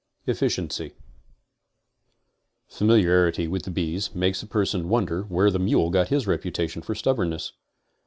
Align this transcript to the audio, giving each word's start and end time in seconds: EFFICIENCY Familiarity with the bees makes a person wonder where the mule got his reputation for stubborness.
EFFICIENCY 0.25 0.93
Familiarity 2.67 3.47
with 3.47 3.65
the 3.65 3.69
bees 3.69 4.15
makes 4.15 4.41
a 4.41 4.47
person 4.47 4.89
wonder 4.89 5.21
where 5.25 5.51
the 5.51 5.59
mule 5.59 5.91
got 5.91 6.07
his 6.07 6.25
reputation 6.25 6.81
for 6.81 6.95
stubborness. 6.95 7.51